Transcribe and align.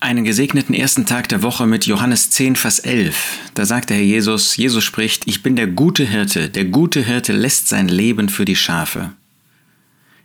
Einen 0.00 0.24
gesegneten 0.24 0.76
ersten 0.76 1.06
Tag 1.06 1.28
der 1.28 1.42
Woche 1.42 1.66
mit 1.66 1.86
Johannes 1.86 2.30
10, 2.30 2.54
Vers 2.54 2.78
11. 2.78 3.50
Da 3.54 3.66
sagt 3.66 3.90
der 3.90 3.96
Herr 3.96 4.04
Jesus, 4.04 4.56
Jesus 4.56 4.84
spricht, 4.84 5.26
ich 5.26 5.42
bin 5.42 5.56
der 5.56 5.66
gute 5.66 6.04
Hirte, 6.04 6.48
der 6.48 6.66
gute 6.66 7.04
Hirte 7.04 7.32
lässt 7.32 7.68
sein 7.68 7.88
Leben 7.88 8.28
für 8.28 8.44
die 8.44 8.54
Schafe. 8.54 9.10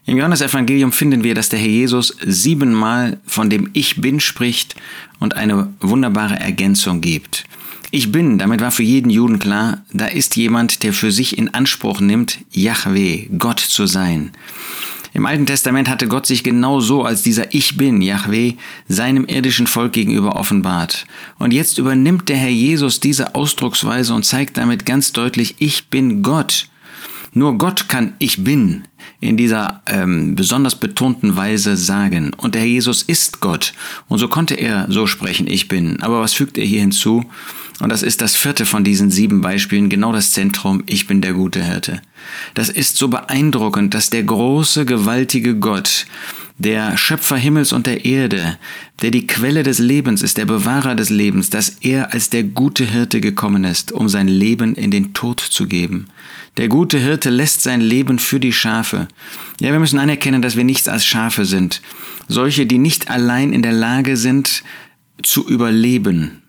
Im 0.05 0.17
Johannesevangelium 0.17 0.91
finden 0.91 1.23
wir, 1.23 1.33
dass 1.33 1.49
der 1.49 1.57
Herr 1.57 1.67
Jesus 1.67 2.15
siebenmal 2.23 3.19
von 3.25 3.49
dem 3.49 3.71
Ich 3.73 3.99
Bin 3.99 4.19
spricht 4.19 4.75
und 5.19 5.35
eine 5.35 5.73
wunderbare 5.79 6.39
Ergänzung 6.39 7.01
gibt. 7.01 7.45
Ich 7.89 8.11
bin, 8.11 8.37
damit 8.37 8.61
war 8.61 8.71
für 8.71 8.83
jeden 8.83 9.09
Juden 9.09 9.39
klar, 9.39 9.83
da 9.91 10.05
ist 10.05 10.35
jemand, 10.35 10.83
der 10.83 10.93
für 10.93 11.11
sich 11.11 11.35
in 11.39 11.51
Anspruch 11.51 11.99
nimmt, 11.99 12.37
Yahweh, 12.51 13.27
Gott 13.39 13.59
zu 13.59 13.87
sein. 13.87 14.33
Im 15.13 15.27
Alten 15.27 15.45
Testament 15.45 15.89
hatte 15.89 16.07
Gott 16.07 16.25
sich 16.25 16.43
genau 16.43 16.79
so 16.79 17.03
als 17.03 17.21
dieser 17.21 17.53
Ich 17.53 17.77
bin, 17.77 18.01
Yahweh, 18.01 18.53
seinem 18.87 19.25
irdischen 19.25 19.67
Volk 19.67 19.93
gegenüber 19.93 20.35
offenbart. 20.35 21.05
Und 21.37 21.53
jetzt 21.53 21.77
übernimmt 21.77 22.29
der 22.29 22.37
Herr 22.37 22.49
Jesus 22.49 22.99
diese 22.99 23.35
Ausdrucksweise 23.35 24.13
und 24.15 24.25
zeigt 24.25 24.57
damit 24.57 24.87
ganz 24.87 25.11
deutlich, 25.11 25.55
ich 25.59 25.87
bin 25.89 26.23
Gott. 26.23 26.67
Nur 27.33 27.57
Gott 27.57 27.89
kann 27.89 28.13
Ich 28.19 28.43
bin 28.43 28.83
in 29.19 29.37
dieser 29.37 29.81
ähm, 29.87 30.35
besonders 30.35 30.75
betonten 30.75 31.35
Weise 31.35 31.75
sagen. 31.77 32.31
Und 32.37 32.55
der 32.55 32.61
Herr 32.61 32.67
Jesus 32.67 33.01
ist 33.03 33.41
Gott. 33.41 33.73
Und 34.07 34.19
so 34.19 34.27
konnte 34.27 34.53
er 34.55 34.85
so 34.89 35.07
sprechen, 35.07 35.47
ich 35.47 35.67
bin. 35.67 36.01
Aber 36.01 36.21
was 36.21 36.33
fügt 36.33 36.57
er 36.57 36.65
hier 36.65 36.81
hinzu? 36.81 37.25
Und 37.79 37.89
das 37.89 38.03
ist 38.03 38.21
das 38.21 38.35
vierte 38.35 38.65
von 38.65 38.83
diesen 38.83 39.09
sieben 39.09 39.41
Beispielen, 39.41 39.89
genau 39.89 40.13
das 40.13 40.31
Zentrum, 40.31 40.83
ich 40.85 41.07
bin 41.07 41.21
der 41.21 41.33
gute 41.33 41.63
Hirte. 41.63 42.01
Das 42.53 42.69
ist 42.69 42.97
so 42.97 43.07
beeindruckend, 43.07 43.93
dass 43.93 44.09
der 44.09 44.23
große, 44.23 44.85
gewaltige 44.85 45.55
Gott, 45.55 46.05
der 46.57 46.97
Schöpfer 46.97 47.35
Himmels 47.35 47.73
und 47.73 47.87
der 47.87 48.05
Erde, 48.05 48.57
der 49.01 49.11
die 49.11 49.27
Quelle 49.27 49.63
des 49.63 49.79
Lebens 49.79 50.21
ist, 50.21 50.37
der 50.37 50.45
Bewahrer 50.45 50.95
des 50.95 51.09
Lebens, 51.09 51.49
dass 51.49 51.77
er 51.81 52.13
als 52.13 52.29
der 52.29 52.43
gute 52.43 52.85
Hirte 52.85 53.21
gekommen 53.21 53.63
ist, 53.63 53.91
um 53.91 54.07
sein 54.07 54.27
Leben 54.27 54.75
in 54.75 54.91
den 54.91 55.13
Tod 55.13 55.39
zu 55.39 55.67
geben. 55.67 56.07
Der 56.57 56.67
gute 56.67 56.99
Hirte 56.99 57.31
lässt 57.31 57.63
sein 57.63 57.81
Leben 57.81 58.19
für 58.19 58.39
die 58.39 58.53
Schafe. 58.53 59.07
Ja, 59.59 59.71
wir 59.71 59.79
müssen 59.79 59.97
anerkennen, 59.97 60.41
dass 60.41 60.55
wir 60.55 60.63
nichts 60.63 60.87
als 60.87 61.05
Schafe 61.05 61.45
sind. 61.45 61.81
Solche, 62.27 62.67
die 62.67 62.77
nicht 62.77 63.09
allein 63.09 63.53
in 63.53 63.63
der 63.63 63.73
Lage 63.73 64.15
sind, 64.17 64.63
zu 65.23 65.47
überleben, 65.47 66.42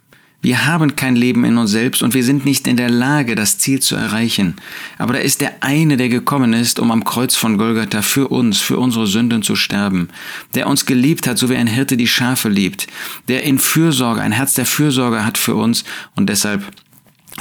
wir 0.44 0.66
haben 0.66 0.94
kein 0.94 1.16
Leben 1.16 1.42
in 1.44 1.56
uns 1.56 1.70
selbst 1.70 2.02
und 2.02 2.12
wir 2.12 2.22
sind 2.22 2.44
nicht 2.44 2.68
in 2.68 2.76
der 2.76 2.90
Lage, 2.90 3.34
das 3.34 3.56
Ziel 3.56 3.80
zu 3.80 3.96
erreichen. 3.96 4.56
Aber 4.98 5.14
da 5.14 5.18
ist 5.20 5.40
der 5.40 5.62
eine, 5.62 5.96
der 5.96 6.10
gekommen 6.10 6.52
ist, 6.52 6.78
um 6.78 6.90
am 6.90 7.02
Kreuz 7.02 7.34
von 7.34 7.56
Golgatha 7.56 8.02
für 8.02 8.28
uns, 8.28 8.60
für 8.60 8.76
unsere 8.76 9.06
Sünden 9.06 9.42
zu 9.42 9.56
sterben, 9.56 10.10
der 10.54 10.66
uns 10.66 10.84
geliebt 10.84 11.26
hat, 11.26 11.38
so 11.38 11.48
wie 11.48 11.56
ein 11.56 11.66
Hirte 11.66 11.96
die 11.96 12.06
Schafe 12.06 12.50
liebt, 12.50 12.88
der 13.26 13.44
in 13.44 13.58
Fürsorge, 13.58 14.20
ein 14.20 14.32
Herz 14.32 14.52
der 14.52 14.66
Fürsorge 14.66 15.24
hat 15.24 15.38
für 15.38 15.54
uns 15.54 15.82
und 16.14 16.28
deshalb 16.28 16.62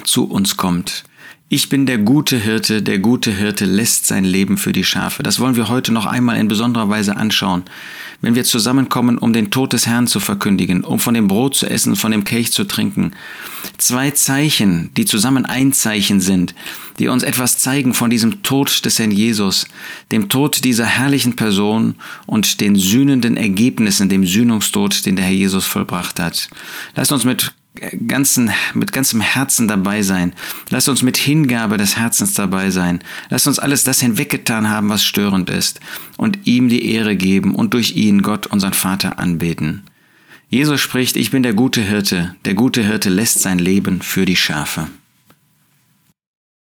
zu 0.05 0.23
uns 0.23 0.55
kommt. 0.55 1.03
Ich 1.55 1.69
bin 1.69 1.85
der 1.85 1.99
gute 1.99 2.35
Hirte, 2.37 2.81
der 2.81 2.97
gute 2.97 3.29
Hirte 3.29 3.65
lässt 3.65 4.07
sein 4.07 4.23
Leben 4.23 4.57
für 4.57 4.71
die 4.71 4.83
Schafe. 4.83 5.21
Das 5.21 5.39
wollen 5.39 5.55
wir 5.55 5.69
heute 5.69 5.93
noch 5.93 6.07
einmal 6.07 6.39
in 6.39 6.47
besonderer 6.47 6.89
Weise 6.89 7.15
anschauen. 7.15 7.61
Wenn 8.21 8.33
wir 8.33 8.43
zusammenkommen, 8.43 9.19
um 9.19 9.33
den 9.33 9.51
Tod 9.51 9.71
des 9.73 9.85
Herrn 9.85 10.07
zu 10.07 10.19
verkündigen, 10.19 10.83
um 10.83 10.97
von 10.97 11.13
dem 11.13 11.27
Brot 11.27 11.55
zu 11.55 11.69
essen, 11.69 11.95
von 11.95 12.11
dem 12.11 12.23
Kelch 12.23 12.51
zu 12.51 12.63
trinken. 12.63 13.11
Zwei 13.77 14.09
Zeichen, 14.09 14.89
die 14.97 15.05
zusammen 15.05 15.45
ein 15.45 15.73
Zeichen 15.73 16.21
sind, 16.21 16.55
die 16.97 17.07
uns 17.07 17.21
etwas 17.21 17.59
zeigen 17.59 17.93
von 17.93 18.09
diesem 18.09 18.41
Tod 18.41 18.83
des 18.83 18.97
Herrn 18.97 19.11
Jesus, 19.11 19.67
dem 20.11 20.29
Tod 20.29 20.63
dieser 20.63 20.88
herrlichen 20.88 21.35
Person 21.35 21.93
und 22.25 22.61
den 22.61 22.75
sühnenden 22.75 23.38
Ergebnissen, 23.38 24.09
dem 24.09 24.25
Sühnungstod, 24.25 25.05
den 25.05 25.17
der 25.17 25.25
Herr 25.25 25.33
Jesus 25.33 25.65
vollbracht 25.65 26.19
hat. 26.19 26.49
Lasst 26.95 27.11
uns 27.11 27.25
mit 27.25 27.53
ganzen, 28.07 28.52
mit 28.73 28.91
ganzem 28.91 29.21
Herzen 29.21 29.67
dabei 29.67 30.02
sein. 30.02 30.33
Lass 30.69 30.88
uns 30.88 31.02
mit 31.02 31.17
Hingabe 31.17 31.77
des 31.77 31.97
Herzens 31.97 32.33
dabei 32.33 32.69
sein. 32.69 32.99
Lass 33.29 33.47
uns 33.47 33.59
alles 33.59 33.84
das 33.84 34.00
hinweggetan 34.00 34.69
haben, 34.69 34.89
was 34.89 35.03
störend 35.03 35.50
ist, 35.50 35.79
und 36.17 36.39
ihm 36.45 36.69
die 36.69 36.91
Ehre 36.91 37.16
geben 37.16 37.56
und 37.56 37.73
durch 37.73 37.95
ihn 37.95 38.22
Gott, 38.22 38.47
unseren 38.47 38.73
Vater, 38.73 39.19
anbeten. 39.19 39.84
Jesus 40.50 40.81
spricht, 40.81 41.16
ich 41.16 41.31
bin 41.31 41.41
der 41.41 41.53
gute 41.53 41.81
Hirte, 41.81 42.35
der 42.45 42.53
gute 42.53 42.84
Hirte 42.84 43.09
lässt 43.09 43.41
sein 43.41 43.57
Leben 43.57 44.01
für 44.01 44.25
die 44.25 44.35
Schafe. 44.35 44.88